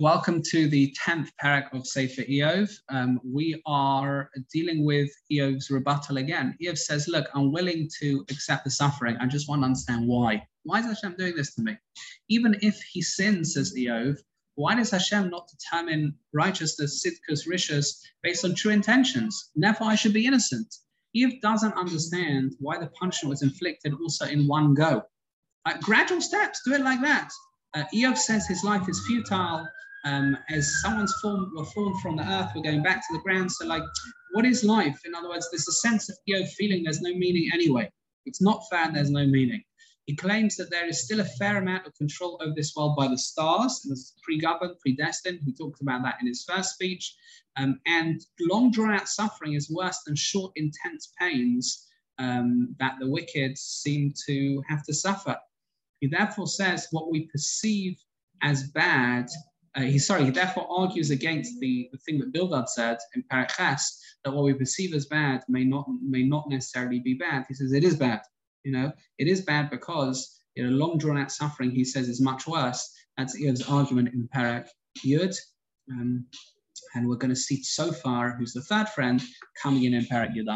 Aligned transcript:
Welcome 0.00 0.42
to 0.50 0.68
the 0.68 0.94
10th 1.04 1.30
perek 1.42 1.74
of 1.74 1.84
Sefer 1.84 2.22
Iyov. 2.22 2.70
Um, 2.88 3.20
we 3.24 3.60
are 3.66 4.30
dealing 4.52 4.84
with 4.84 5.10
Iyov's 5.28 5.72
rebuttal 5.72 6.18
again. 6.18 6.56
Iyov 6.62 6.78
says, 6.78 7.08
Look, 7.08 7.26
I'm 7.34 7.50
willing 7.50 7.90
to 7.98 8.24
accept 8.30 8.62
the 8.62 8.70
suffering. 8.70 9.16
I 9.16 9.26
just 9.26 9.48
want 9.48 9.62
to 9.62 9.64
understand 9.64 10.06
why. 10.06 10.46
Why 10.62 10.78
is 10.78 10.86
Hashem 10.86 11.16
doing 11.18 11.34
this 11.34 11.52
to 11.56 11.62
me? 11.62 11.76
Even 12.28 12.54
if 12.62 12.80
he 12.92 13.02
sins, 13.02 13.54
says 13.54 13.74
Iyov, 13.76 14.18
why 14.54 14.76
does 14.76 14.92
Hashem 14.92 15.30
not 15.30 15.48
determine 15.48 16.14
righteousness, 16.32 17.04
tzidkus, 17.04 17.48
rishus, 17.48 17.98
based 18.22 18.44
on 18.44 18.54
true 18.54 18.70
intentions? 18.70 19.50
Therefore, 19.56 19.88
I 19.88 19.96
should 19.96 20.12
be 20.12 20.26
innocent. 20.26 20.72
Iyov 21.16 21.40
doesn't 21.40 21.76
understand 21.76 22.54
why 22.60 22.78
the 22.78 22.86
punishment 23.00 23.30
was 23.30 23.42
inflicted 23.42 23.94
also 24.00 24.26
in 24.26 24.46
one 24.46 24.74
go. 24.74 25.02
Uh, 25.66 25.76
gradual 25.80 26.20
steps, 26.20 26.60
do 26.64 26.72
it 26.74 26.82
like 26.82 27.00
that. 27.00 27.30
Uh, 27.74 27.82
Iyov 27.92 28.16
says 28.16 28.46
his 28.46 28.62
life 28.62 28.88
is 28.88 29.04
futile 29.04 29.66
um, 30.04 30.36
as 30.48 30.80
someone's 30.82 31.14
formed, 31.20 31.52
were 31.56 31.64
formed 31.66 32.00
from 32.00 32.16
the 32.16 32.22
earth, 32.22 32.50
we're 32.54 32.62
going 32.62 32.82
back 32.82 32.98
to 32.98 33.16
the 33.16 33.22
ground. 33.22 33.50
So, 33.50 33.66
like, 33.66 33.82
what 34.32 34.44
is 34.44 34.64
life? 34.64 35.00
In 35.04 35.14
other 35.14 35.28
words, 35.28 35.48
there's 35.50 35.68
a 35.68 35.72
sense 35.72 36.08
of 36.08 36.16
Iyov 36.28 36.48
feeling 36.50 36.82
there's 36.82 37.00
no 37.00 37.14
meaning 37.14 37.50
anyway. 37.52 37.90
It's 38.26 38.42
not 38.42 38.62
fair, 38.70 38.90
there's 38.92 39.10
no 39.10 39.26
meaning. 39.26 39.62
He 40.06 40.16
claims 40.16 40.56
that 40.56 40.70
there 40.70 40.86
is 40.86 41.04
still 41.04 41.20
a 41.20 41.24
fair 41.24 41.58
amount 41.58 41.86
of 41.86 41.94
control 41.94 42.38
over 42.40 42.54
this 42.54 42.74
world 42.74 42.96
by 42.96 43.08
the 43.08 43.18
stars, 43.18 43.82
and 43.84 43.92
it's 43.92 44.14
pre-governed, 44.22 44.78
predestined. 44.80 45.40
He 45.44 45.52
talked 45.52 45.82
about 45.82 46.02
that 46.02 46.16
in 46.20 46.26
his 46.26 46.44
first 46.48 46.74
speech. 46.74 47.14
Um, 47.56 47.80
and 47.86 48.20
long 48.40 48.70
drawn 48.70 48.94
out 48.94 49.08
suffering 49.08 49.54
is 49.54 49.70
worse 49.70 50.00
than 50.06 50.14
short, 50.16 50.52
intense 50.56 51.12
pains 51.20 51.86
um, 52.18 52.74
that 52.78 52.94
the 53.00 53.10
wicked 53.10 53.58
seem 53.58 54.14
to 54.26 54.62
have 54.68 54.84
to 54.84 54.94
suffer. 54.94 55.36
He 56.00 56.06
therefore 56.06 56.46
says 56.46 56.88
what 56.90 57.10
we 57.10 57.26
perceive 57.26 57.98
as 58.42 58.64
bad 58.70 59.28
uh, 59.78 59.82
he 59.82 59.98
sorry, 59.98 60.24
he 60.24 60.30
therefore 60.30 60.66
argues 60.70 61.10
against 61.10 61.58
the, 61.60 61.88
the 61.92 61.98
thing 61.98 62.18
that 62.18 62.32
Bildad 62.32 62.68
said 62.68 62.98
in 63.14 63.22
Perek 63.32 63.50
Ches, 63.56 64.00
that 64.24 64.32
what 64.32 64.44
we 64.44 64.52
perceive 64.52 64.94
as 64.94 65.06
bad 65.06 65.42
may 65.48 65.64
not 65.64 65.86
may 66.02 66.22
not 66.22 66.48
necessarily 66.48 67.00
be 67.00 67.14
bad. 67.14 67.46
He 67.48 67.54
says 67.54 67.72
it 67.72 67.84
is 67.84 67.96
bad. 67.96 68.20
You 68.64 68.72
know, 68.72 68.92
it 69.18 69.28
is 69.28 69.42
bad 69.42 69.70
because 69.70 70.38
you 70.58 70.68
know, 70.68 70.76
long 70.76 70.98
drawn 70.98 71.18
out 71.18 71.30
suffering, 71.30 71.70
he 71.70 71.84
says, 71.84 72.08
is 72.08 72.20
much 72.20 72.48
worse. 72.48 72.92
That's 73.16 73.38
his 73.38 73.62
argument 73.68 74.08
in 74.12 74.28
Perek 74.34 74.66
Yud. 75.06 75.36
Um, 75.88 76.26
and 76.94 77.08
we're 77.08 77.16
going 77.16 77.30
to 77.30 77.36
see 77.36 77.62
Tzofar, 77.62 78.36
who's 78.36 78.54
the 78.54 78.62
third 78.62 78.88
friend, 78.88 79.22
coming 79.62 79.84
in 79.84 79.94
in 79.94 80.04
Perek 80.06 80.34
Yud. 80.34 80.46